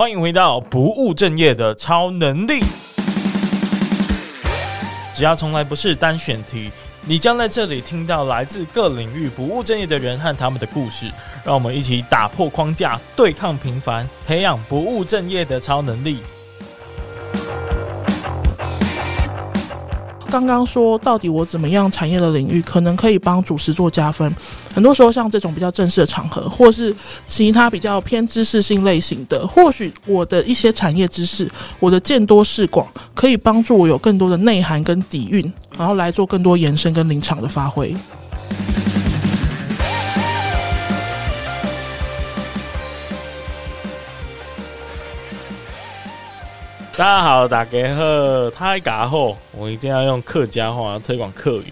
[0.00, 2.60] 欢迎回到不务正业的超能力。
[5.14, 6.70] 只要从来不是单选题，
[7.02, 11.12] 你将在这里听到来自各领域不务正业的人和他们的故事。
[11.44, 16.20] 让我们一起打破框架，对抗平凡，培养不务正业的超能力。
[20.30, 24.32] 刚刚说到底，我怎么样产业的领域可能可以帮主持做加分？
[24.72, 26.94] 很多时候，像这种比较正式的场合，或是
[27.26, 37.94] 其他比较偏知识性类型的，或许我的一些产业知识，我的见多识广，可以帮助我有更多的内涵跟底蕴，然后来做更多延伸跟临场的发挥。
[47.00, 51.64] 大家好，大家好，泰嘎后，我一定要用客家话推广客语。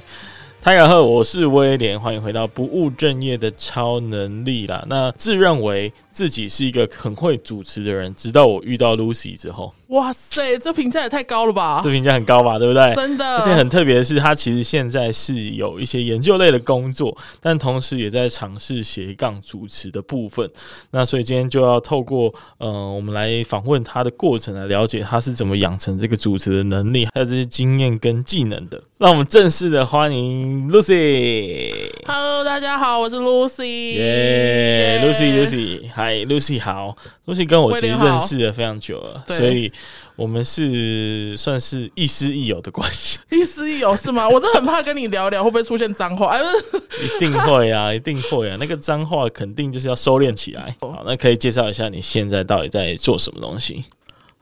[0.63, 4.83] 泰嘎后，我是威廉，欢迎回到不务正业的超能力啦。
[4.89, 9.71] 那自认为自己是一个很会主持的人，直到我遇到 Lucy 之后。
[9.89, 11.81] 哇塞，这评价也太高了吧！
[11.83, 12.95] 这评价很高吧，对不对？
[12.95, 13.37] 真的。
[13.37, 20.51] 而且很特别的是，他其实现在是有一些研究类的工作，但同时也在尝试斜杠主持的部分。
[20.91, 28.83] 那所以今天就要透过呃，我们来访问他的过程，来了解他是怎么养成这个主持的能力，还有这些经验跟技能的。
[28.99, 31.73] 让我们正式的欢迎 Lucy。
[32.05, 33.95] Hello，大家好，我是 Lucy。
[33.95, 36.95] 耶，Lucy，Lucy，嗨，Lucy 好。
[37.25, 39.71] Lucy 跟我其实认识了非常久了，所以
[40.17, 43.19] 我们是算是亦师亦友的关系。
[43.31, 44.29] 亦师亦友是吗？
[44.29, 46.27] 我真的很怕跟你聊聊会不会出现脏话。
[46.29, 46.41] 哎
[47.01, 50.75] 一定会啊，一定会啊，那个脏话肯定就是要收敛起来。
[50.81, 53.85] 好，那可以介绍一下你现在到底在做什么东西？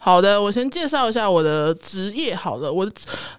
[0.07, 2.33] 好的，我先介绍一下我的职业。
[2.33, 2.87] 好了，我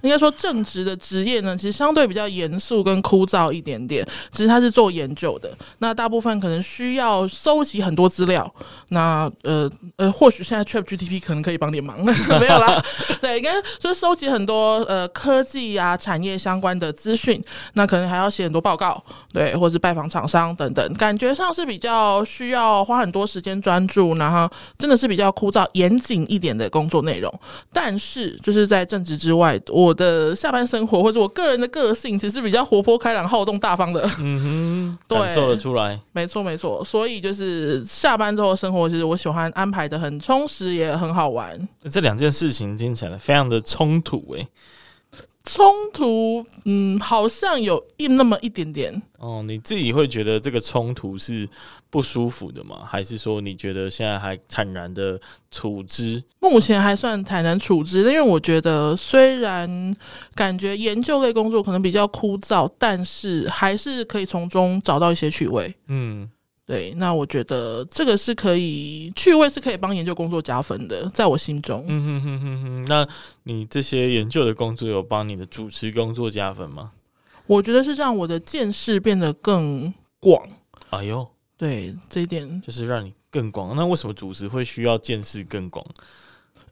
[0.02, 4.06] 应该说正职的职业呢，其实相对比较严肃跟枯燥一点点。
[4.34, 8.54] 其实它是做研究的，那大部分可能需要收集很多资料。
[8.90, 12.84] 那呃呃，或许现在 Chat GTP 可能可以帮点忙，没有啦。
[13.22, 17.42] 对，应该就是收集很多呃科技啊产业相关的资讯。
[17.76, 19.02] 那可能还要写很多报告，
[19.32, 20.94] 对，或是拜访厂商等等。
[20.95, 27.32] 感觉上是比较需要花很多时间专注，然后真的是比较枯燥严谨一点的工作内容，
[27.72, 34.02] 但是就是在正职之外，我的下班生活或者我个人的个性，其实比较活泼开朗、好动大方的。
[34.20, 36.00] 嗯哼，对，感受得出来。
[36.12, 36.84] 没错，没错。
[36.84, 41.67] 所以就是下班之后的生活，其实我喜欢安排的很充实，也很好玩。
[41.92, 44.48] 这两件事情听起来非常的冲突，诶。
[45.48, 49.02] 冲突，嗯，好像有一那么一点点。
[49.18, 51.48] 哦，你自己会觉得这个冲突是
[51.90, 52.82] 不舒服的吗？
[52.86, 55.20] 还是说你觉得现在还坦然的
[55.50, 56.22] 处之？
[56.42, 59.96] 目前还算坦然处之，因为我觉得虽然
[60.36, 65.74] 感觉研究类工作可能比较枯燥，但是还是可以从中找到一些趣味。
[65.88, 66.30] 嗯。
[66.67, 71.86] 对，那我觉得这个是可以趣味是可以帮研究工作加分的，在我心中。
[71.88, 72.86] 嗯哼哼哼哼。
[72.89, 73.08] 那
[73.44, 76.92] 你这些研究的工作有帮你的主持工作加分吗？
[77.45, 80.45] 我觉得是让我的见识变得更广。
[80.89, 83.73] 哎呦，对，这一点就是让你更广。
[83.73, 85.86] 那为什么主持会需要见识更广？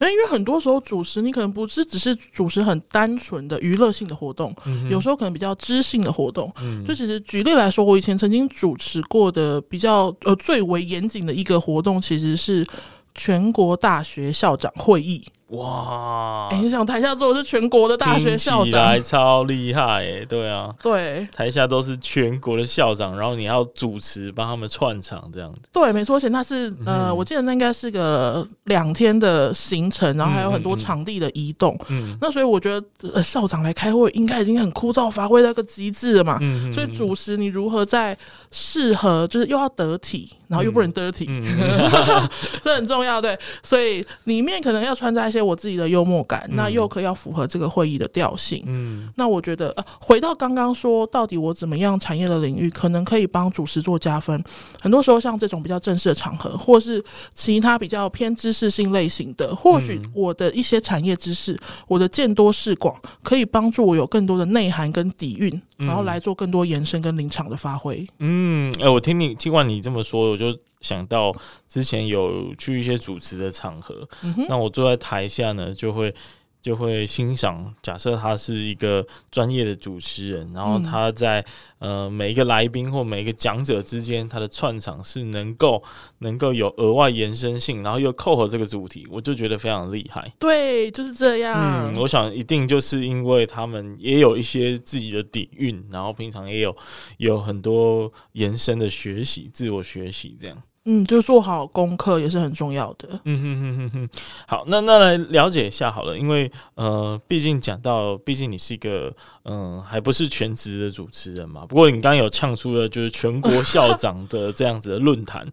[0.01, 6.51] 因为很多时候主持，你可能不是只是主持很单纯的娱乐性的活动，嗯、有时候可能比较知性的活动。
[6.61, 12.65] 嗯、就其实举例来说，我以前曾经主持过的比较呃最为严谨的一个活动，其实是
[13.13, 15.23] 全国大学校长会议。
[15.49, 16.47] 哇！
[16.49, 20.25] 哎、欸，你想台下坐的是全国的大学校长，听起来超厉害哎！
[20.25, 25.59] 对啊，对，台下都是全国的校长，然后你要主持帮他们串场这样子。
[25.71, 31.77] 对，没错，而且那是呃，我记得那应该是个两天的行程，然后还有很多场地的移动。
[31.89, 36.39] 嗯，嗯，那所以我觉得、呃、校长来开会应该已经很枯燥乏味到一个极致了嘛。
[36.41, 38.17] 嗯，所以主持你如何在
[38.51, 42.29] 适合，就是又要得体，然后又不能得体，嗯嗯、
[42.63, 43.21] 这很重要。
[43.21, 48.63] 对，所以里面可能要穿插一些我自己的幽默感，那又可以要符合这个会议的调性。
[48.65, 54.41] 嗯，那我觉得，呃，回到刚刚说，到底我怎么样产业的领域可能可以帮主持做加分？
[54.81, 57.03] 很多时候，像这种比较正式的场合，或是
[57.33, 68.07] 其他比较偏知识性类型的，或许我的一些产业知识，我的见多识广，可以帮助我有更多的内涵跟底蕴，然后来做更多延伸跟临场的发挥。
[68.19, 70.55] 嗯，哎、欸，我听你听完你这么说，我就。
[70.85, 71.35] 想到
[71.67, 76.13] 之前有去一些主持的场合，嗯、那我坐在台下呢，就会
[76.61, 77.73] 就会欣赏。
[77.83, 81.39] 假设他是一个专业的主持人，然后他在、
[81.77, 85.83] 嗯、呃每一个来宾或每一个讲者之间，他的串场是能够
[86.19, 90.31] 能够有额外延伸性，然后又扣合这个主题，我就觉得非常厉害。
[90.39, 91.93] 对，就是这样。
[91.93, 96.75] 嗯，我想一定就是因为他们也有一些自己的底蕴，然后平常也有
[97.17, 100.57] 有很多延伸的学习、自我学习这样。
[100.85, 103.19] 嗯，就做好功课也是很重要的。
[103.23, 104.09] 嗯哼哼哼哼。
[104.47, 109.11] 好，那那来了解一下好了，因为呃，毕竟讲到，毕竟你是一个
[109.45, 111.65] 嗯、还不是全职的主持人嘛。
[111.65, 115.47] 不过你刚刚有呛出了就是全国校长的这样子的论坛，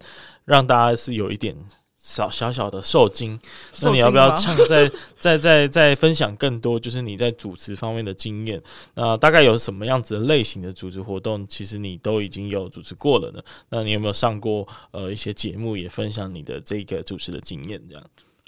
[0.45, 1.57] 让大家是有一点。
[2.03, 3.39] 小小小的受精，
[3.81, 4.91] 那你要不要唱再
[5.21, 6.77] 再再再分享更多？
[6.79, 8.61] 就是你在主持方面的经验，
[8.95, 11.47] 那大概有什么样子的类型的主持活动？
[11.47, 13.41] 其实你都已经有主持过了呢。
[13.69, 17.81] 那你有没有上过呃一些节目，也分享你的这个主持的经验？
[17.89, 18.05] 这样。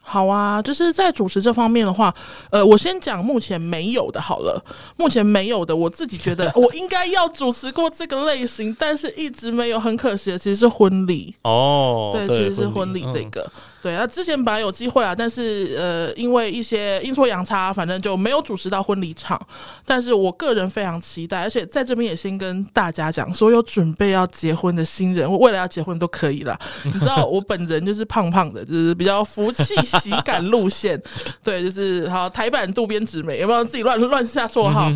[0.07, 2.15] 好啊，就是在主持这方面的话，
[2.51, 4.63] 呃，我先讲目前没有的好了。
[4.97, 13.41] 目前没有的，我自己觉得 我应该要主持过这个类型，但是一直没有，很可惜的，其实是婚礼哦，对，其实是婚礼这个。
[13.43, 13.51] 嗯
[13.85, 19.39] 对啊，之前本来有机会啊，但是呃，因为一些阴错阳差，反正就没有主持到婚礼场。
[19.85, 26.59] 但是我个人非常期待，而且在这边也先跟大家讲，所有准备要结婚的新人，我未来要结婚都可以了。
[26.83, 30.99] 你知道我本人就是胖胖的，就是比较福气喜感路线。
[31.43, 34.91] 对，就是好台版渡边直美，有没有自己乱乱下绰号？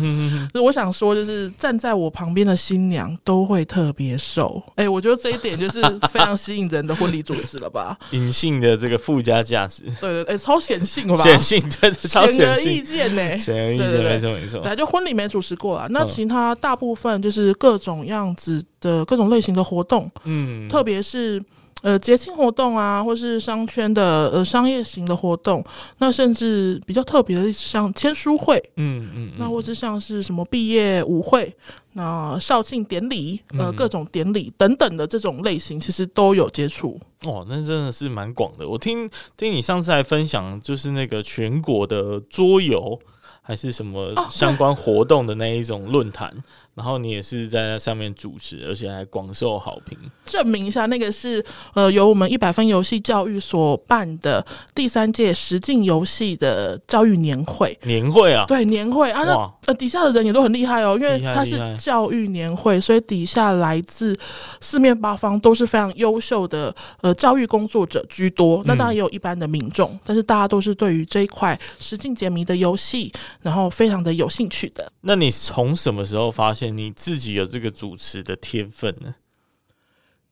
[0.51, 4.59] 就我想说，就是站在我旁边的新娘都会特别瘦。
[4.69, 5.79] 哎、欸，我觉得这一点就是
[6.11, 7.95] 非常吸引人的婚礼主持了吧？
[8.09, 8.78] 隐性的。
[8.79, 11.17] 这个附加价值，对对对，超显性吧？
[11.17, 12.39] 显性，对，超显性。
[12.39, 14.59] 显而易见呢，显而易见，没错没错。
[14.61, 21.39] 对，就婚礼没主持过啊，那其他大部分就是各种样子的各种类型的活动，嗯，特别是。
[21.81, 25.63] 呃，节庆活动啊，或是商圈的呃商业型的活动，
[25.99, 31.55] 那甚至比较特别的，像签书会，嗯嗯，嗯，那或是像是什么毕业舞会，
[31.93, 36.99] 那校庆典礼，呃，各种典礼等等的这种类型，其实都有接触。
[37.23, 38.67] 哦，那真的是蛮广的。
[38.67, 42.99] 我听听你上次还分享，就是那个全国的桌游。
[43.41, 46.31] 还是什么相关活动的那一种论坛，
[46.79, 49.97] 然后你也是在那上面主持，而且还广受好评。
[50.25, 51.43] 证明一下，那个是
[51.73, 57.77] 呃由我们一百分游戏教育所办的第三届实境游戏的教育年会。
[57.83, 64.17] 年会啊，对年会啊，那呃底下的人也都很厉害哦，因为它是教育年会，所以底下来自
[64.61, 68.61] 四面八方都是非常优秀的呃教育工作者居多。
[68.63, 73.11] 那当然也有一般的民众，嗯，但是大家都是对于这一块实境解谜的游戏。
[73.41, 74.91] 然后非常的有兴趣的。
[75.01, 79.15] 那你从什么时候发现你自己有这个主持的天分呢？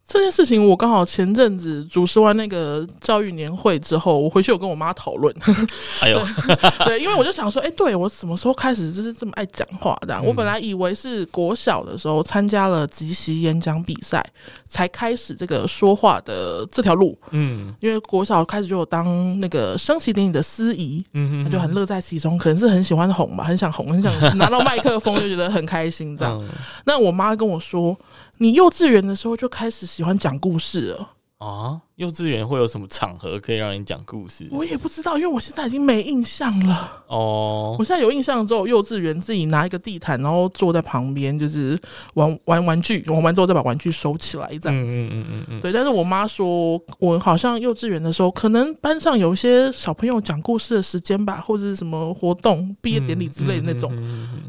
[0.07, 5.35] 这件事情我刚好前阵子主持完那个教育年会之后，我回去有跟我妈讨论。
[5.99, 6.25] 哎呦，
[6.87, 10.17] 对，因为我就想说，哎、欸，对我什么时候开始就是这么爱讲话的？
[10.21, 14.25] 我本来以为是国小的时候参加了即席演讲比赛，
[14.69, 17.17] 才开始这个说话的这条路。
[17.31, 26.41] 嗯，因为国小开始就有当那个升旗典礼的司仪，嗯哼，就很乐在其中，可能是很喜欢哄吧，很想哄，很想拿到麦克风，就觉得很开心这样。
[26.85, 27.97] 那我妈跟我说。
[28.39, 31.81] 你幼稚园的时候就开始喜欢讲故事了啊？
[31.97, 34.47] 幼稚园会有什么场合可以让你讲故事？
[34.51, 37.03] 我也不知道，因为我现在已经没印象了。
[37.07, 41.75] 哦，我现在有印象之后，幼稚园自己拿一个地毯，然后坐在旁边，就是
[42.13, 44.93] 玩玩玩具，玩完之后再把玩具收起来，这样子。
[44.93, 53.91] 嗯嗯嗯嗯对，但是我妈说，我好像幼稚园的时候，可能班上有一些小朋友讲故事的时间吧，或者是什么活动、毕业典礼之类的那种。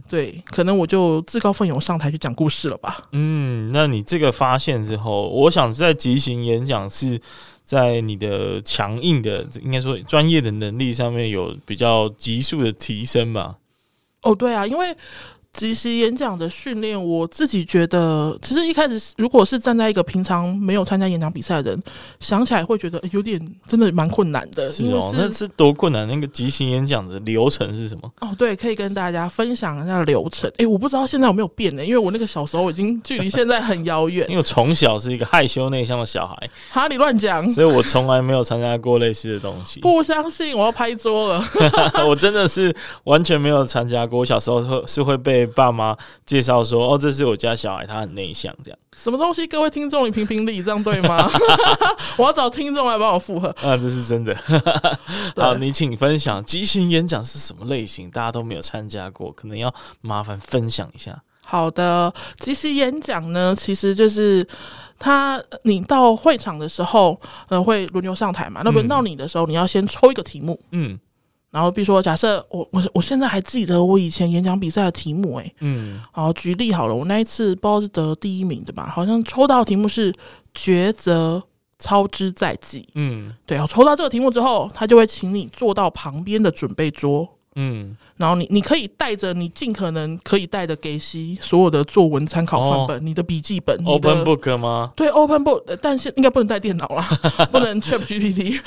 [0.06, 2.99] 对，可能我就自告奋勇上台去讲故事了吧。
[3.12, 7.19] 嗯，那你这个发现之后，我想在即兴演讲是。
[7.69, 13.58] 在你的强硬的，应该说专业的能力上面有比较急速的提升吧？
[14.22, 14.96] 哦，对啊，因为。
[15.52, 21.82] 即席演讲的训练，我自己觉得，其实一开始如果是站在一个平常没有参加演讲比赛的人，
[22.20, 24.69] 想起来会觉得有点真的蛮困难的。
[24.69, 26.06] 是哦，是那是多困难？
[26.06, 28.12] 那个即席演讲的流程是什么？
[28.20, 30.50] 哦，对，可以跟大家分享一下流程。
[30.58, 31.84] 哎，我不知道现在有没有变呢？
[31.84, 34.24] 因为我那个小时候已经距离现在很遥远。
[34.31, 36.36] 因为我从小是一个害羞内向的小孩。
[36.70, 37.48] 哈，你乱讲！
[37.50, 39.81] 所以我从来没有参加过类似的东西。
[39.82, 41.44] 不相信，我要拍桌了。
[42.06, 42.74] 我真的是
[43.05, 44.20] 完全没有参加过。
[44.20, 45.97] 我小时候会是会被爸妈。
[46.27, 49.47] 介绍说：“哦，这是我家小孩，他很内向，这样什么东西？
[49.47, 51.31] 各位听众，你评评理，这样对吗？
[52.19, 53.49] 我要找听众来帮我附和。
[53.63, 54.37] 啊，这是真的。
[55.37, 58.11] 好，你请分享即兴演讲是什么类型？
[58.11, 61.23] 大家都没有参加过，可能要麻烦分享一下。
[61.41, 64.47] 好的，即兴演讲呢，其实就是
[64.99, 67.19] 他，你到会场的时候，
[67.49, 68.61] 呃，会轮流上台嘛。
[68.65, 70.99] 那轮到你的时候，嗯、你要先抽一个题目，嗯。”
[71.50, 78.90] 然后，比如说，假设我我我现在还记得我以前演讲比赛的题目，欸，哎，嗯，好，举例好了，我那一次不知道是得第一名的吧？
[78.94, 80.12] 好像抽到题目是
[80.55, 81.43] 抉择
[81.78, 87.26] 操之在即，嗯，对，我抽到这个题目之后，他就会请你坐到旁边的准备桌，
[87.60, 94.93] 嗯，然后你你可以带着你尽可能可以带的给息所有的作文参考范本，哦、你的笔记本，Open Book 吗？
[94.94, 97.03] 对，Open Book，但是应该不能带电脑啦，
[97.50, 98.60] 不能 Chat GPT，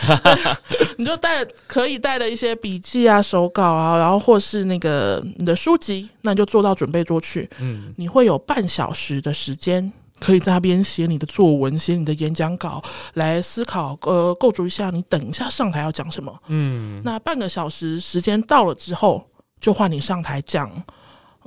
[0.98, 9.94] 你就带可以带的一些笔记啊、手稿啊，然后或是那个你的书籍，那你就做到准备桌去，嗯，你会有半小时的时间。
[10.22, 12.82] 可以在那边写你的作文，写你的演讲稿，
[13.16, 16.34] 来思考，呃，构筑一下你等一下上台要讲什么。
[16.48, 19.28] 嗯，那半个小时时间到了之后，
[19.60, 20.72] 就换你上台讲。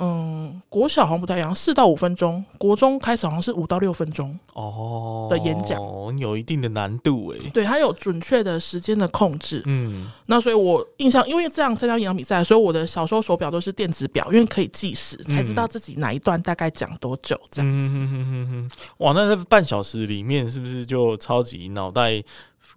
[0.05, 7.51] 嗯，国小好像不太一样，四到五分钟；国中开始好像是五到六分钟哦的演讲，哦，有一定的难度诶。
[7.51, 9.63] 对，它有准确的时间的控制。
[9.65, 17.97] 嗯，那所以我印象，因为这样参加演讲比赛，所以我的小时候手表都是电子表，因为可以计时，才知道自己哪一段大概讲多久这样子。
[17.97, 18.71] 嗯哼哼哼哼。
[18.99, 22.23] 哇，那在半小时里面是不是就超级脑袋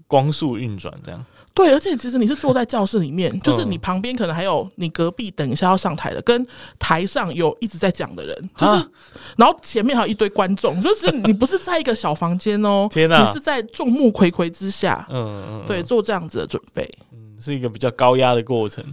[0.07, 1.25] 光速运转这样？
[1.53, 6.45] 对，而且其实你是坐在教室里面，就是你旁边可能还有你隔壁等一下要上台的，跟
[6.77, 8.89] 台上有一直在讲的人，就是，
[9.37, 18.83] 然后前面还有一堆观众，就是 你不是在一个小房间哦，天哪，你是在众目睽睽之下，嗯嗯，对，做这样子的准备，嗯，是一个比较高压的过程，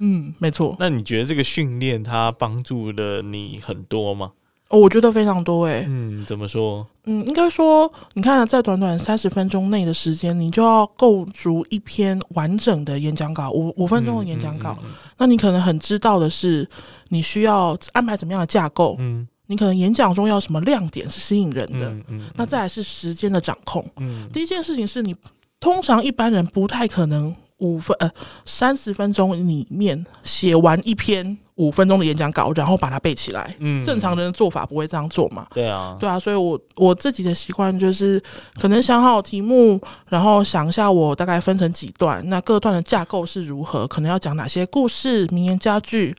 [0.00, 0.74] 嗯，没错。
[0.80, 4.32] 那你觉得这个训练它帮助了你很多吗？
[4.68, 5.86] 哦，我觉得非常多诶。
[5.88, 6.86] 嗯，怎么说？
[7.04, 14.76] 嗯，应该说，你看，在短短三十分钟内的时间，你就要构筑一篇完整的演讲稿，五五分钟的演讲稿。
[14.82, 16.68] 嗯嗯嗯、那你可能很知道的是，
[17.08, 18.94] 你需要安排怎么样的架构？
[18.98, 21.90] 嗯，你可能演讲中要什么亮点是吸引人的？
[22.34, 23.82] 那再来是时间的掌控。
[23.96, 25.16] 嗯，第一件事情是你
[25.58, 28.10] 通常一般人不太可能五分呃
[28.44, 31.38] 三十分钟里面写完一篇。
[31.58, 33.52] 五分钟的演讲稿，然后把它背起来。
[33.58, 35.46] 嗯，正常人的做法不会这样做嘛？
[35.52, 38.22] 对啊，对啊，所以我我自己的习惯就是，
[38.60, 46.14] 可能想好题目，然后想一下我大概分成几段，那各段的架构是如何，可能要讲哪些故事、名言佳句，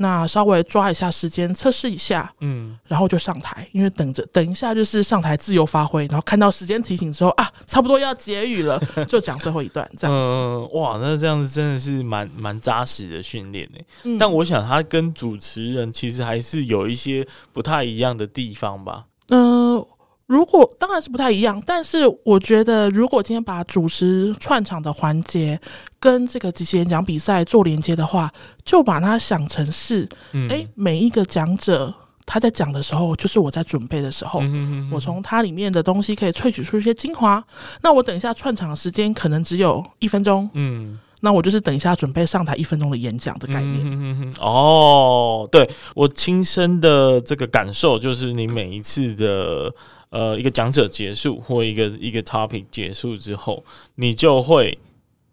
[0.00, 8.78] 那稍微抓一下时间，测试一下，嗯，然后就上台，因为等着等一下就是上台自由发挥，然后看到时间提醒之后啊，差不多要结语了，
[9.08, 10.30] 就讲最后一段这样子。
[10.36, 13.78] 嗯，哇，那这样子真的是蛮蛮扎实的训练呢。
[14.02, 14.80] 嗯，但我想他。
[14.90, 19.04] 跟主持人其实还是有一些不太一样的地方吧。
[19.28, 19.88] 嗯、呃，
[20.30, 25.60] 如果当然是不太一样，但是我觉得，如果今天把主持串场的环节
[25.98, 28.32] 跟这个即席演讲比赛做连接的话，
[28.64, 31.92] 就把它想成是，哎、嗯欸，每一个讲者
[32.24, 37.42] 他在讲的时候，就是我在准备的时候，嗯、哼哼哼我从它里面的东西可以萃取出一些精华。
[37.82, 40.96] 那我等一下串场的时间可能只有一分钟，嗯。
[41.22, 43.90] 那我就是等一下准备上台一分钟的演讲的概念。
[43.92, 49.70] 嗯、哦，对，我亲身的这个感受就是，你每一次的
[50.10, 53.64] 呃一个讲者结束或一个一个 topic 结束之后，
[53.94, 54.78] 你就会。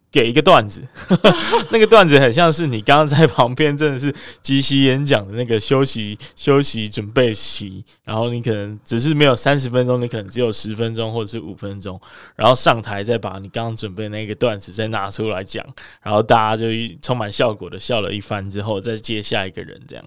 [0.09, 0.81] 给一个段子，
[1.69, 11.99] 那个段子很像是你刚刚在旁边，真的是即席演讲的那个休息休息准备期，然后你可能只是没有三十分钟，你可能只有十分钟或者是五分钟，
[12.37, 15.63] 然后上台再把你刚刚准备那个段子再拿出来讲，
[16.01, 16.67] 然后大家就
[17.01, 20.05] 充满效果的笑了一番之后，再接下一个人这样。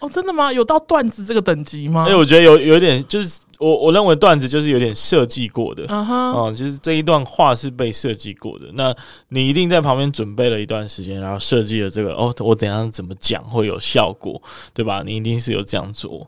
[0.00, 0.52] 哦，真的吗？
[0.52, 2.04] 有到段子这个等级吗？
[2.08, 6.02] 哎，我觉得有有点，就是我我认为段子就是有点设计过的，啊。
[6.02, 8.66] 哈，哦，就是这一段话是被设计过的。
[8.74, 8.94] 那
[9.28, 14.40] 你一定在旁边准备了一段时间，然后设计了这个，哦，我等一下怎么讲会有效果，
[14.72, 15.02] 对吧？
[15.04, 16.26] 你一定是有这样做。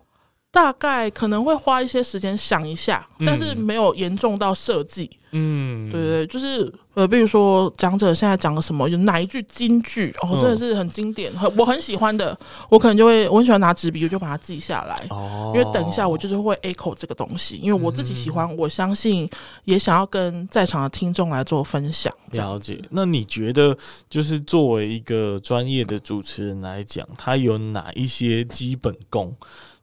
[0.52, 5.11] 大概可能会花一些时间想一下，但是没有严重到设计。
[5.30, 14.94] 嗯，对对，就是呃，比如说讲者现在讲了什么，有哪一句金句哦，真的是很经典，很我很喜欢的，我可能就会我很喜欢拿纸笔，我就把它记下来。
[15.09, 19.26] 哦，因为等一下我就是会 echo 这个东西，因为我自己喜欢，我相信
[19.64, 22.12] 也想要跟在场的听众来做分享。
[22.32, 22.78] 了解。
[22.90, 23.75] 那你觉得，
[24.11, 29.35] 就是作为一个专业的主持人来讲，他有哪一些基本功？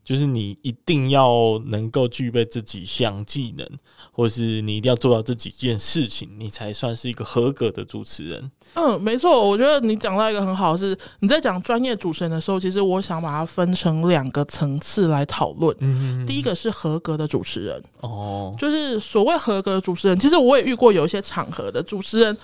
[0.09, 3.67] 就是你一定要能够具备这几项技能，
[4.11, 8.51] 或是你一定要做到这几件事情，你才算是一个合格的主持人。
[8.73, 15.77] 嗯，没错，我觉得你讲到一个很好的是，你在讲专业主持人的时候，其实我想把它分成两个层次来讨论。
[15.81, 22.35] 嗯，第一个是合格的主持人，哦，就是所谓合格的主持人，其实我也遇过有一些场合的主持人，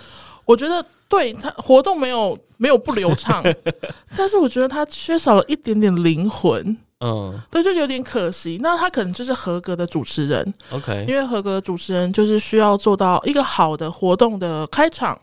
[0.46, 3.44] 我觉得对他活动没有没有不流畅，
[4.16, 6.78] 但是我觉得他缺少了一点点灵魂。
[7.00, 8.58] 嗯，对，就有点可惜。
[8.62, 11.06] 那他可能就是合格的主持人，OK。
[11.08, 15.20] 因为合格的主持人就是需要做到一个好的活动的开场，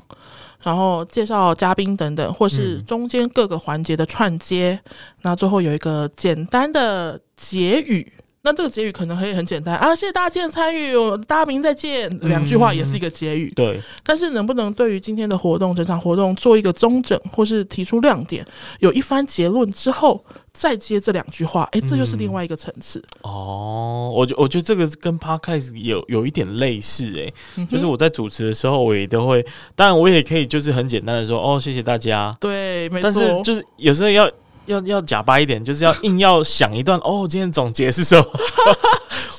[0.62, 8.12] 然后介绍嘉宾等等，或是中间各个环节的串接，嗯、那最后有一个简单的结语。
[8.44, 10.94] 那这个结语可能可以很简单啊，谢谢大家今天参与，
[11.28, 13.48] 大家明天再见，两句话也是一个结语。
[13.50, 18.44] 嗯、对，但是能不能对于今天的活动，整场活动做一个中整，或是提出亮点，
[18.80, 23.30] 有一番结论之后，再接这两句话，哎、欸，这就是另外一个层次、嗯。
[23.30, 29.46] 哦，我觉我觉得这个跟 Podcast 有有一点类似、欸，哎、嗯，就是我在主持的时候，我也都会，
[29.76, 32.34] 当然我也可以就是很简单的说，哦，谢谢大家。
[32.40, 33.02] 对，没错。
[33.02, 34.28] 但是就是有时候要。
[34.66, 38.24] 要要假掰一点，就是要硬要想一段哦，今天总结是什么，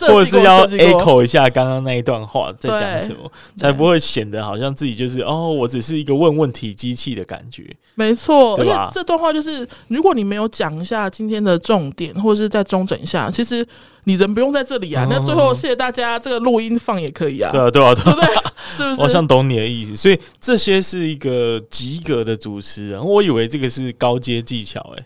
[0.07, 7.63] 或者是要 echo 一下刚刚那一段话在讲什么，才不会显得好像自己就是哦，我只是一个问问题机器的感觉。
[7.95, 13.65] 没错，而且这段话就是，如果你没有讲一下今天的重点，或者是再中整一下，其实
[14.05, 15.07] 你人不用在这里啊。
[15.09, 17.51] 那最后谢谢大家，这个录音放也可以啊。
[17.51, 18.27] 对啊，对啊，对，对不对？
[18.69, 19.01] 是不是？
[19.01, 25.05] 我好像懂你的意思，所以这些是一个及格的主持人，我以为这个是高阶技巧，哎。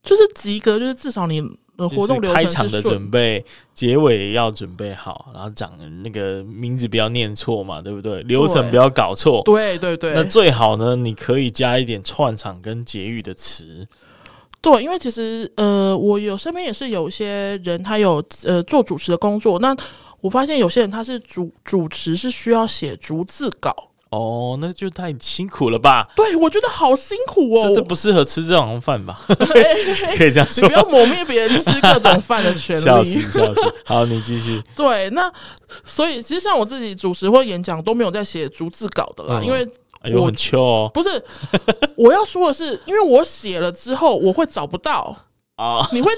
[0.00, 1.42] 就是及格，就是至少你
[1.78, 3.42] 的活动流程开场的准备，
[3.72, 5.70] 结尾要准备好，然后讲
[6.02, 8.20] 那个名字不要念错嘛，对不对？
[8.24, 10.12] 流程不要搞错，对对对。
[10.12, 13.86] 那最好呢，你可以加一点串场跟结语的词。
[14.60, 19.74] 对，因为其实呃，我有身边也是有一些人，他有呃做主持的工作，那
[20.20, 23.87] 我发现有些人他是主主持是需要写逐字稿。
[24.10, 26.08] 哦，那就太辛苦了吧？
[26.16, 27.68] 对，我觉得好辛苦哦。
[27.68, 29.20] 这这不适合吃这种饭吧？
[29.28, 29.36] 欸、
[30.16, 30.62] 可以这样说。
[30.62, 32.84] 你不要抹灭别人吃各种饭的权利。
[32.84, 33.60] 笑死，笑死。
[33.84, 34.62] 好，你继续。
[34.74, 35.30] 对，那
[35.84, 39.66] 所以其实像我自己主持或演讲都没有在写逐字稿的啦，嗯、因为
[40.04, 40.90] 我、哎、很糗哦。
[40.94, 41.22] 不是，
[41.96, 45.14] 我要说的是，因为我写了之后我会找不到。
[45.58, 45.84] 啊！
[45.90, 46.08] 你会，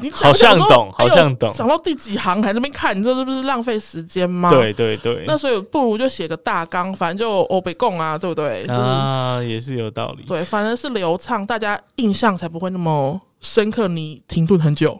[0.00, 1.52] 你好像懂，好像懂。
[1.52, 4.50] 讲到第几行还在那边看，你这是不是浪费时间吗？
[4.50, 5.24] 对对对。
[5.26, 8.64] 那所以不如就写个大纲，反正就欧北共啊，对不对？
[8.66, 10.22] 啊，也是有道理。
[10.24, 13.88] 对，反正是流畅，大家印象才不会那么深刻。
[13.88, 14.96] 你停顿很久。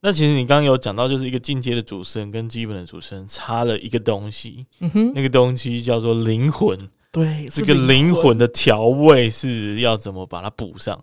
[0.00, 4.66] 那其实你刚刚有讲到，就是一个进阶的主持人跟基本的主持人差了一个东西。
[4.80, 6.76] 嗯哼，那个东西叫做灵魂。
[7.12, 10.98] 对，这个灵魂的调味是要怎么把它补上？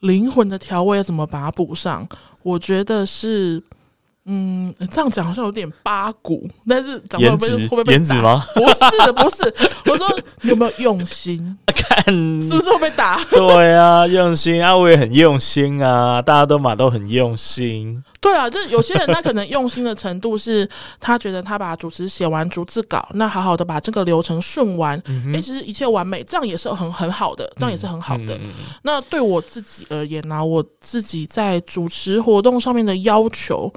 [0.00, 2.08] 灵魂的调味要怎么把它补上？
[2.42, 3.62] 我觉得是，
[4.30, 8.20] 嗯，这样讲好像有点八股，但是讲会不会会不会被打？
[8.20, 8.44] 吗？
[8.54, 9.54] 不是，不是，
[9.86, 10.06] 我说
[10.42, 11.56] 你有没有用心？
[11.74, 12.04] 看
[12.42, 13.18] 是不是会被打？
[13.30, 18.02] 对啊，用心啊，我也很用心啊，大家都嘛都很用心。
[18.20, 20.68] 对啊，就是有些人他可能用心的程度是，
[21.00, 28.34] 他觉得他把主持写完逐字稿，那好好的把这个流程顺完，哎、嗯欸，其实一切完美，这样也是很很好的，这样也是很好的。
[28.34, 28.50] 嗯、
[28.82, 33.72] 那对我自己而言呢、啊，我自己在主持活动上面的要求，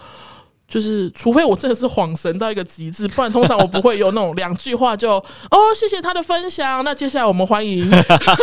[0.71, 5.15] 就是除非我真的是恍神到一个极致，不然通常我不会有那种两句话就
[5.51, 6.81] 哦，谢谢他的分享。
[6.85, 7.91] 那接下来我们欢迎。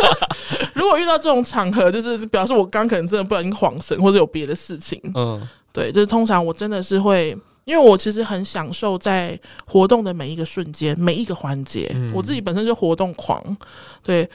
[0.75, 5.01] 如果遇到这种场合，就是表示我刚可能真的不小心恍神，或者有别的事情。
[5.15, 5.41] 嗯。
[5.71, 11.91] 对，就是通常我真的是会，因为我其实很享受在活动的每一个瞬间、每一个环节。
[11.93, 13.55] 嗯、我自己本身就活动狂，
[14.03, 14.27] 对，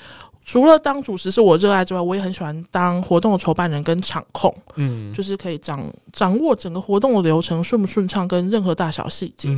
[0.45, 4.55] 除了当主持是我热爱之外，我也很喜欢当活动的筹办人跟场控。
[4.77, 9.49] 嗯，就是可以掌掌握整个活动的流程顺不顺畅，跟任何大小细节。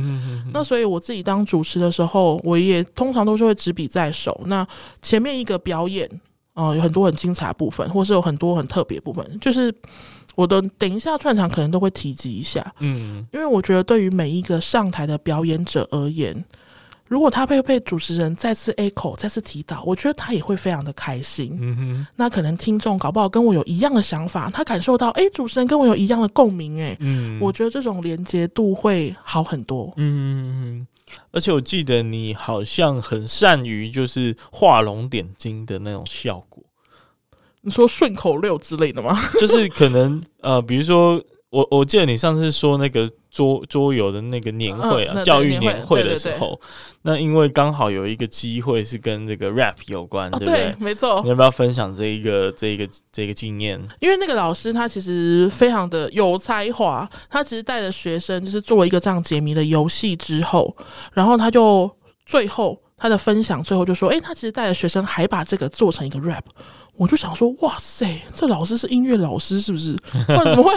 [0.53, 4.39] 那所以我自己当主持的时候，我也通常都是会执笔在手。
[4.45, 4.65] 那
[5.01, 6.09] 前面一个表演，
[6.53, 9.73] 哦、呃，有很多很精彩的部分，或是有很多很特别的部分，就是。
[10.35, 16.45] 我的等一下串场可能都会提及一下，嗯，因为我觉得对于每一个上台的表演者而言，
[17.07, 21.57] 如果他被被主持人再次 echo 再次提到，我觉得他也会非常的开心。
[21.59, 29.93] 嗯哼，那可能听众搞不好跟我有一样的想法，他感受到哎、欸，主持人跟我有一样的共鸣，哎，嗯，我觉得这种连接度会好很多。
[29.97, 30.85] 嗯，
[31.31, 36.61] 而且我记得你好像很善于就是画龙点睛的那种效果。
[37.61, 39.17] 你说顺口溜之类的吗？
[39.39, 46.59] 就是可能呃，比如说我我记得你上次说那个桌桌游的那个年会啊，嗯、教育年会的时候，
[47.03, 50.75] 那因为刚好有一个机会是跟这个 rap 有关，哦、对不对？
[50.79, 51.21] 没错。
[51.21, 53.79] 你要不要分享这一个这一个这个经验？
[53.99, 60.75] 因为那个老师他其实非常的有才华，他其实带着学生就是做了一个这样解谜的游戏之后，
[61.13, 61.91] 然后他就
[62.25, 66.41] 最后他的分享最后就说：“哎，他其实带着学生还把这个做成一个 rap。”
[66.97, 69.95] 我就想说，哇塞，这老师是音乐老师是不是？
[70.27, 70.73] 或者怎么会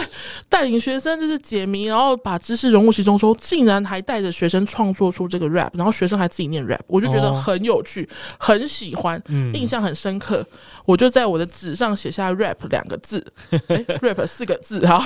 [0.47, 10.45] 带领学生就是解谜，然后把知识融入其中，说竟然还带着学生创作出这个 rap，然后学生还自己念 rap，我就觉得很有趣，哦、很喜欢，嗯、印象很深刻。
[10.85, 13.25] 我就在我的纸上写下 rap 两个字，
[13.69, 15.03] 欸、 rap 四个字，哈，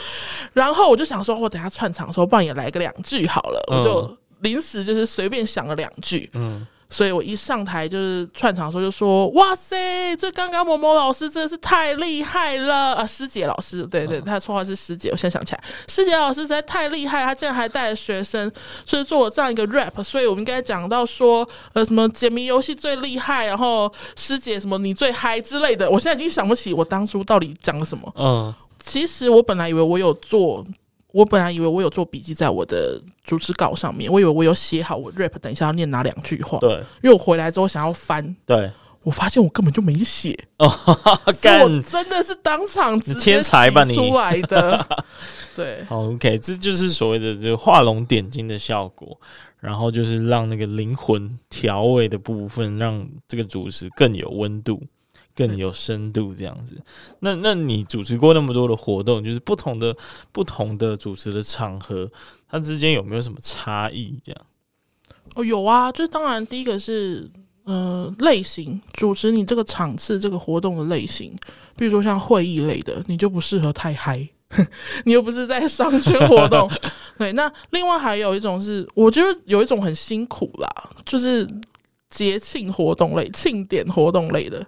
[0.54, 6.64] 然后我就想说，我等下串场的时候，不然也来个两句好了，嗯、我就临时就是随便想了两句，嗯。
[6.90, 18.52] 所以我一上台就是串场的时候就说：“哇塞，这刚刚某某老师真的是太厉害了啊！”师姐老师，对对，他绰号是师姐，我现在想起来，师姐老师实在太厉害，他竟然还带着学生，
[18.86, 20.00] 所以做我这样一个 rap。
[20.04, 25.90] 所以我们应该讲到说，呃，什么解谜游戏最厉害，然后师姐什么你最嗨之类的。
[25.90, 28.12] 我现在已经想不起我当初到底讲了什么。
[28.16, 30.64] 嗯，其实我本来以为我有做。
[31.14, 36.58] 我本来以为我有做笔记在我的主持稿上面，我以为我有写好我 rap 等一下要念哪两句话。
[36.58, 36.72] 对，
[37.02, 38.68] 因为我回来之后想要翻，对，
[39.04, 40.36] 我发现我根本就没写。
[40.58, 40.68] 哦，
[41.40, 45.04] 干，我真的是当场直接天才吧你出来的。
[45.54, 49.16] 对，好，OK，这就是所谓的这个画龙点睛的效果，
[49.60, 54.82] 然后就是让那个灵魂调味的部分，让这个主持更有温度。
[55.34, 56.80] 更有深度这样子，
[57.18, 59.96] 那那你主持过那么多的活动，就是不同的
[60.30, 62.08] 不同的主持的场合，
[62.48, 64.16] 它之间有没有什么差异？
[64.24, 64.40] 这样？
[65.34, 67.28] 哦，有啊，就是当然第一个是
[67.64, 71.36] 呃类型，主持你这个场次这个活动的类型，
[71.76, 74.28] 比如说像会议类的，你就不适合太嗨，
[75.04, 76.70] 你又不是在商圈活动。
[77.18, 80.68] 对，那另外还有一种是，我觉得有一种很辛苦啦，
[81.04, 81.44] 就是。
[82.14, 84.64] 节庆活动类、庆典活动类的，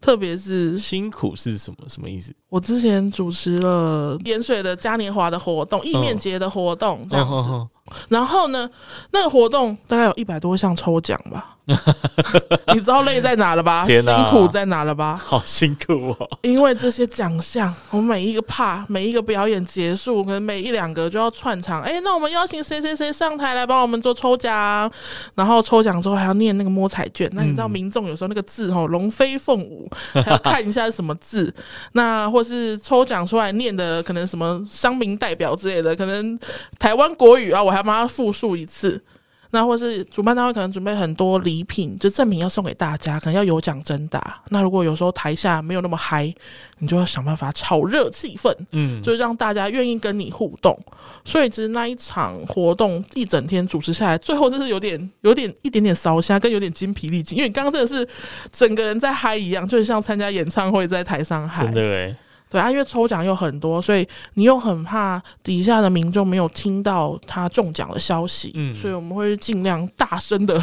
[0.00, 1.88] 特别是辛苦是什么？
[1.88, 2.34] 什么意思？
[2.48, 7.50] 我之前主持了盐水的嘉年华的活动、意面节的活动，这样子。
[7.50, 7.68] 哦。
[8.08, 8.68] 然后呢，
[9.12, 11.57] 那个活动大概有一百多项抽奖吧。
[12.72, 13.84] 你知道累在哪了吧？
[13.84, 15.20] 天啊，辛苦在哪了吧？
[15.22, 16.38] 好辛苦哦！
[16.42, 21.82] 因为这些奖项，我们每一个 part，每一个表演结束，可能每一两个就要串场。
[21.82, 24.90] 哎，那我们邀请谁谁谁上台来帮我们做抽奖，
[25.34, 27.30] 然后抽奖之后还要念那个摸彩卷。
[27.34, 31.52] 那你知道民众有时候那个字吼龙飞凤舞， 还要看一下是什么字。
[31.92, 36.38] 那或是抽奖出来念的可能什么乡民代表之类的，可能
[36.78, 39.02] 台湾国语啊，我还帮他复述一次。
[39.50, 44.40] 那或是主办单位可能准备很多礼品，就赠品要送给大家，可能要有奖征答。
[44.50, 46.32] 那如果有时候台下没有那么嗨，
[46.78, 50.78] 你就要想办法炒热气氛，嗯，就让大家愿意跟你互动。
[51.24, 58.06] 所以其实那一场活动一整天主持下来，最后就是有点、有点一点点烧香，跟有点精疲力尽，因为你刚刚真的是
[58.52, 61.64] 整个人在嗨一样，就像参加演唱会在台上嗨。
[61.64, 62.16] 真的欸。
[62.50, 70.58] 对啊，因为抽奖又很多，所以你又很怕底下的民众没有听到他中奖的消息，嗯，所以我们会尽量大声的、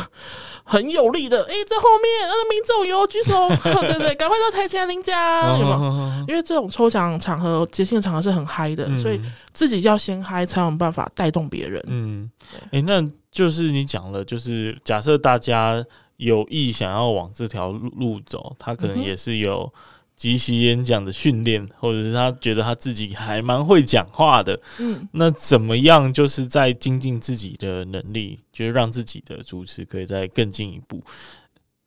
[0.64, 3.48] 很有力的，哎，在后面，呃，民众有举手，
[3.82, 6.26] 对 对对，赶快到台前领奖，有没有？
[6.28, 9.22] 因为这种抽奖场合、节庆场合是很嗨的，所以
[9.54, 11.84] 自己要先嗨，才有办法带动别人。
[11.88, 12.30] 嗯，
[12.72, 15.86] 哎，那就是你讲了，就是假设大家
[16.18, 19.72] 有意想要往这条路走，他可能也是有。
[20.16, 31.04] 即席演讲的训练，或者是他觉得他自己还蛮会讲话的，嗯，那怎么样就是在精进自己的能力，就是让自己的主持可以再更进一步？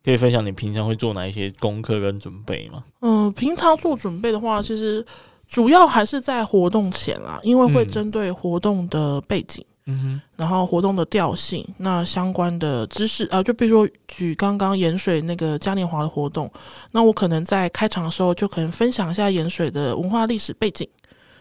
[0.04, 2.84] 可以分享你平常会做哪一些功课跟准备吗？
[3.00, 5.04] 嗯，平常做准备的话，其实
[5.46, 9.64] 主要还是在活动前啦，因为会针对活动的背景。
[9.88, 16.50] 嗯嗯哼，然后活动的调性，那相关的知识啊，就比如说举刚刚盐水那个嘉年华的活动，
[16.92, 20.86] 那我可能在开场的时候就可能分享一下盐水的文化历史背景，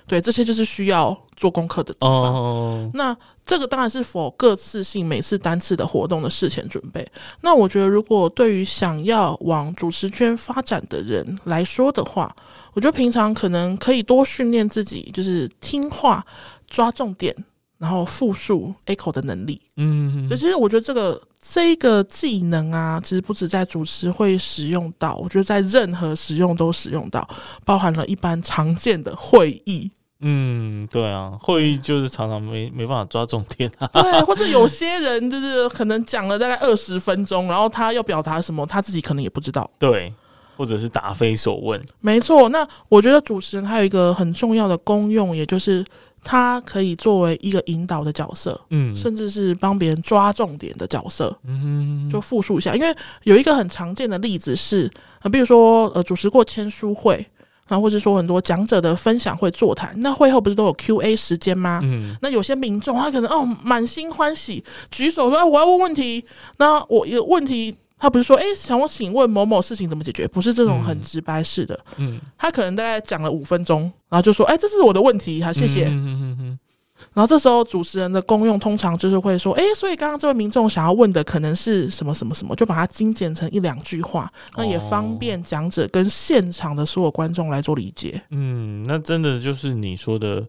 [0.08, 2.10] 对，这些就是需要做功课的地方。
[2.10, 7.06] 哦，那这个当然是 for 各次性每次单次的活动的事前准备。
[7.42, 12.34] 那我觉得，如果对于想要往主持圈发展的人来说的话，
[12.74, 16.26] 我觉得平常可能可以多训练自己，就是听话、
[16.70, 17.36] 抓重点。
[17.80, 27.28] 然后复述 echo 的能力，嗯，其实我觉得这个这个技能啊，其实不止在主持会使用到，我觉得在任何使用都使用到，
[27.64, 29.92] 包含了一般常见的会议。
[30.22, 40.12] 嗯，对啊，会议就是常常没没办法抓重点啊，对，或者有些人就是可能讲了大概二十分钟，然后他要表达什么，他自己可能也不知道，对，
[40.58, 41.80] 或者是答非所问。
[42.00, 45.86] 没错，那我觉得主持人还有一个很重要的功用，也就是。
[46.30, 52.76] 他可以作为一个引导的角色，嗯，甚至是帮别人抓重点的角色，嗯，就复述一下。
[52.76, 57.26] 因为有一个很常见的例子是，啊，比如说呃，主持过签书会
[57.70, 61.80] 啊，或者说很多讲者的分享会座谈，那会后不是都有 Q&A 时间吗？
[61.82, 64.62] 嗯，那有些民众他可能哦满心欢喜
[64.92, 66.26] 举手说，哎，我要问问题，
[66.58, 67.74] 那我有问题。
[68.00, 70.28] 他不是说，哎、欸，想我请问某某事情怎么解决？
[70.28, 71.80] 不是这种很直白式的。
[71.98, 75.86] 嗯，他可能大概讲了五分钟，然后就说，哎、欸，这是我的问题，好，谢谢。
[75.86, 76.60] 嗯嗯嗯嗯。
[77.14, 88.22] 然后这时候主持人的功用通常就是会说，哎、欸，所以刚刚这位民众想要问的可能是什么什么什么，就把它精简成一两句话，那也方便讲者跟现场的所有观众来做理解。
[88.30, 90.44] 嗯，那真的就是你说的，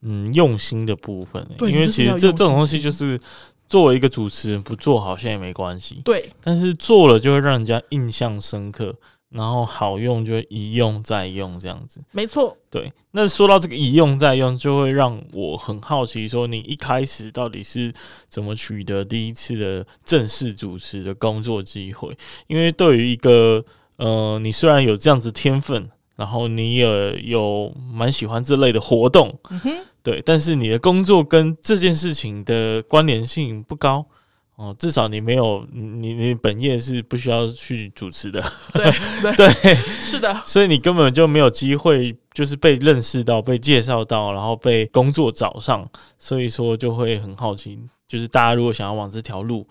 [0.00, 1.46] 嗯，用心的部分。
[1.58, 3.20] 对，因为其实这这种东西就是。
[3.68, 6.00] 作为一个主持人，不做好像也没关系。
[6.04, 8.94] 对，但是做了就会让人家印象深刻，
[9.30, 12.00] 然后好用就会一用再用这样子。
[12.12, 12.56] 没错。
[12.70, 17.92] 对，那说到这个一用再用，就会让我很好奇，说你一开始到底是
[18.28, 22.16] 怎么取得第一次的正式主持的工作机会？
[22.46, 23.64] 因为对于一个
[23.96, 29.70] 呃，你虽然有这样子天分，然后你也有蛮喜欢这类的活动，嗯哼。
[30.06, 34.06] 对，但是你的工作跟这件事情的关联性不高
[34.54, 38.40] 哦，至少你没有你你本业是不需要去主持的，
[38.72, 38.88] 对
[39.20, 45.84] 对，对是的，所以你根本就没有机会，就是被认识到、被介绍到，然后被工作找上，
[46.16, 49.66] 所以说就会很好奇，就是大家如果想要往这条路，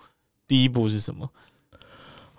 [0.46, 1.26] 第一步是什么？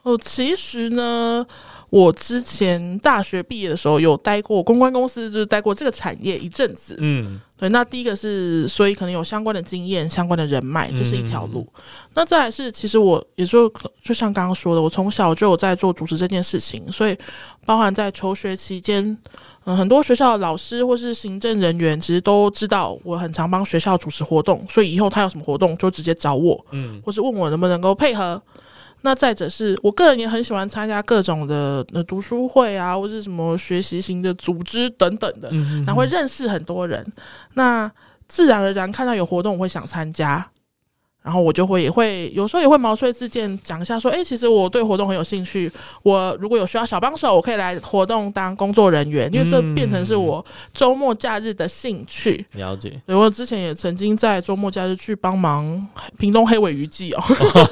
[0.07, 1.45] 哦，其实呢。
[1.89, 6.97] 我之前大学毕业的时候有待过公关公司，就是待过这个产业一阵子。
[6.99, 7.69] 嗯，对。
[7.69, 11.65] 那第一个是，所以可能有相关的经验、相关的人脉，这是一条路。
[11.77, 11.81] 嗯、
[12.15, 13.71] 那再来是，其实我也就
[14.03, 17.17] 就像刚刚说的，我从小就有在做主持这件事情，所以
[17.65, 19.17] 包含在求学期间，
[19.63, 28.41] 嗯，很多学校的老师或是行政人员其实都知道我很常帮学校主持活动，所以以后他有什么活动就直接找我，嗯，或是问我能不能够配合。
[29.07, 35.49] 那再者是我个人也很喜欢参加各种的呃读书会啊，或者什么学习型的组织等等的，
[35.85, 37.05] 然后会认识很多人。
[37.53, 37.89] 那
[38.27, 40.45] 自然而然看到有活动，我会想参加。
[41.27, 45.69] 然后我就会也会有时候也会毛遂自荐讲一下说，哎，其实我对活动很有兴趣。
[46.01, 52.45] 我如果有需要小帮手，我可以来活动当工作人员，因为这变成是我周末假日的兴趣。
[52.53, 52.93] 了解。
[53.05, 55.85] 对，我之前也曾经在周末假日去帮忙
[56.17, 57.21] 屏东黑尾鱼季哦，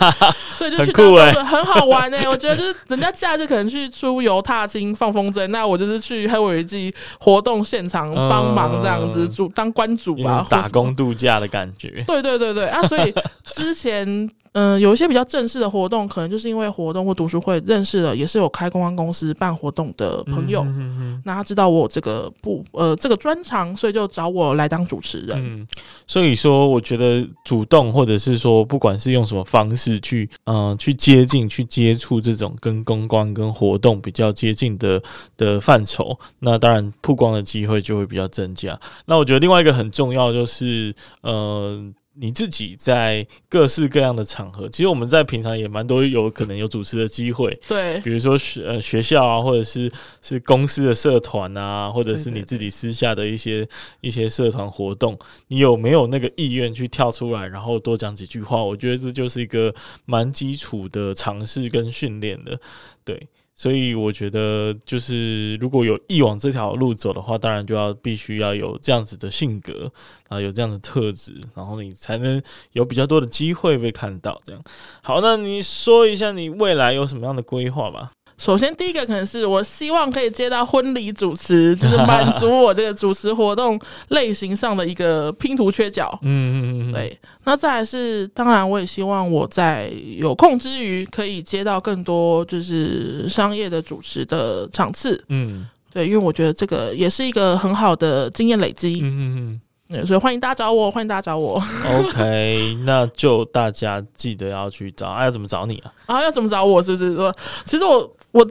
[0.60, 2.28] 对，就去当工作，很，很好玩哎。
[2.28, 12.04] 我觉得就是人家假日可能去出游踏青放风筝，那我就是去黑尾鱼季活动现场帮忙这样子，主当关主啊，打工度假的感觉。
[12.06, 13.14] 对对对对啊，所以。
[13.54, 14.08] 之前，
[14.54, 20.62] 嗯、呃，有一些比较正式的活动，可能就是因为活动或读书会认识了，也是有开公关公司办活动的朋友。
[20.62, 25.38] 嗯、哼哼，那他知道我这个不，呃，这个专长，所以就找我来当主持人。
[25.38, 25.68] 嗯，
[26.08, 35.02] 所以说，我觉得主动或者是说，不管是用什么方式去，嗯、呃，去接近、去接触这种跟公关、跟活动比较接近的
[35.38, 38.80] 的范畴，那当然曝光的机会就会比较增加。
[39.06, 41.94] 那我觉得另外一个很重要就是，呃。
[42.18, 53.68] 你自己在各式各样的场合，其实我们在平常也蛮多有可能有主持的机会，对，比如说学呃学校啊，或者是是公司的社团啊，或者是你自己私下的一些
[54.00, 58.64] 一些社团活动，你有没有那个意愿去跳出来，然后多讲几句话？
[58.64, 59.74] 我觉得这就是一个
[60.06, 62.60] 蛮基础的尝试跟训练的，
[63.04, 63.28] 对。
[63.56, 69.90] 所以我觉得，就是如果有意往这条路走的话，当然就要必须要有这样子的性格
[70.28, 72.42] 啊，有这样的特质，然后你才能
[72.74, 74.40] 有比较多的机会被看到。
[74.44, 74.62] 这样，
[75.02, 78.12] 好，那你说一下你未来有什么样的规划吧？
[78.38, 86.18] 首先，第一个可能是我希望可以接到婚礼主持，就是满足我这个主持活动类型上的一个拼图缺角。
[86.22, 87.18] 嗯嗯嗯，对。
[87.46, 95.24] 那再来是，当然我也希望我在有空之余可以接到更多就是商业的主持的场次。
[95.30, 99.00] 嗯，对，因为我觉得这个也是一个很好的经验累积。
[99.02, 99.62] 嗯嗯嗯。
[99.88, 101.62] 对，所以欢迎大家找我，欢迎大家找我。
[101.86, 105.94] OK，那就大家记得要去找，啊，要怎么找你啊？
[106.08, 106.82] 啊，要怎么找我？
[106.82, 107.32] 是不是说，
[107.66, 108.44] 其实我我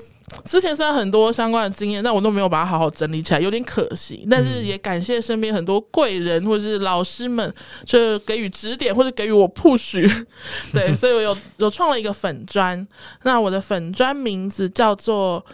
[0.45, 4.25] 之前虽然很多相关的经验，但我都没有把它好好整理起来，有点可惜。
[4.31, 7.53] 但是也感谢身边很多贵人或者是老师们，
[7.85, 10.09] 就给予指点或者给予我 push。
[10.73, 12.87] 对， 所以我有有创了一个粉砖，
[13.25, 15.45] 那我的粉砖名字叫做。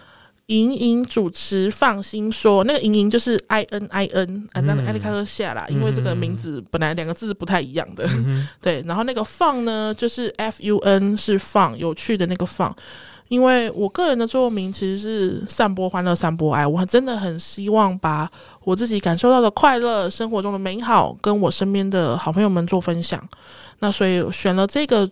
[0.50, 8.82] 莹莹主持，放心说，那个莹莹就是 I N I N，啊，咱们艾利开个下啦，因为这个名字本来两个字是不太一样的，嗯、 对。
[8.84, 12.74] 然后那个放呢，就是 F U N 是放，有趣的那个放。
[13.28, 16.66] 因为我个人的座右铭其实是散播欢乐，散播爱。
[16.66, 18.28] 我真的很希望把
[18.64, 23.24] 我自己感受到的快乐、生活中的美好，跟我身边的好朋友们做分享。
[23.78, 25.08] 那所以选了这个。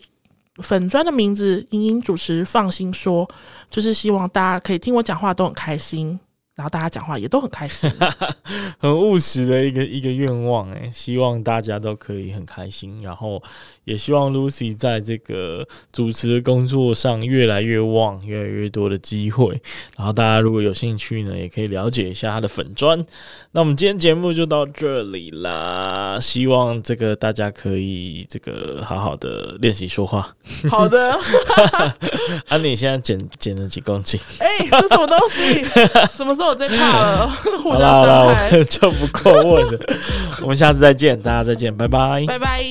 [0.63, 3.29] 粉砖的名字，莹莹主持，放心说，
[3.71, 6.19] 就是希望大家可以听我讲话都很开心。
[6.59, 7.89] 然后大家讲话也都很开心，
[8.81, 13.41] 很务实的一个一个愿望哎，希望大家都可以很开心，然后
[13.85, 19.63] 也希望 Lucy 在这个主持的工作上越来越旺，越来越多的机会。
[19.97, 23.07] 然后大家如果有兴趣呢，也可以了解一下他的粉砖。
[23.53, 30.35] 那我们今天节目就到这里啦，希望这个大家可以这个好好的练习说话。
[30.69, 31.13] 好的，
[32.51, 34.21] 啊，你现在减减了几公斤？
[34.41, 35.65] 哎、欸，这什么东西？
[36.11, 36.48] 什么时候？
[36.49, 37.29] 我最怕了，
[37.63, 39.79] 互相伤害就不过问了。
[40.41, 42.63] 我们下次再见，大家再见，拜拜，拜拜。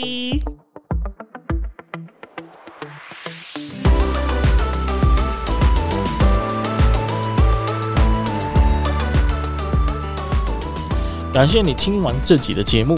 [11.32, 12.98] 感谢你听完这集的节目。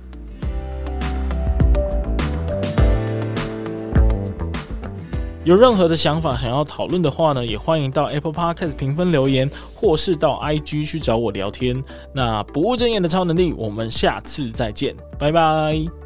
[5.43, 11.83] 有任何的想法想要讨论的话呢，也欢迎到 Apple Podcast 评分留言，或是到 IG 去找我聊天。
[12.13, 16.00] 那不务正业的超能力，我们下次再见，拜拜。